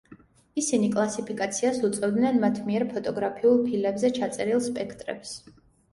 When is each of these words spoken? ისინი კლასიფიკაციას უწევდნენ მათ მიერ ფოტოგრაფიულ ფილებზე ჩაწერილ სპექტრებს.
ისინი 0.61 0.87
კლასიფიკაციას 0.95 1.77
უწევდნენ 1.89 2.41
მათ 2.45 2.63
მიერ 2.71 2.85
ფოტოგრაფიულ 2.95 3.61
ფილებზე 3.69 4.11
ჩაწერილ 4.19 4.65
სპექტრებს. 4.73 5.37